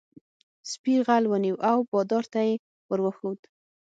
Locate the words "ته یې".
2.33-2.53